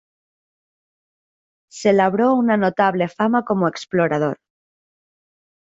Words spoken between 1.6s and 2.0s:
Se